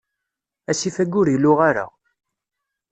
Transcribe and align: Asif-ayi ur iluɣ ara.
Asif-ayi 0.71 1.13
ur 1.19 1.27
iluɣ 1.35 1.59
ara. 1.69 1.85